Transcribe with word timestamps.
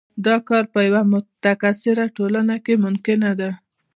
دا 0.25 0.35
کار 0.49 0.63
په 0.73 0.79
یوه 0.87 1.01
متکثره 1.13 2.05
ټولنه 2.17 2.55
کې 2.65 2.73
ممکنه 2.85 3.31
ده. 3.39 3.51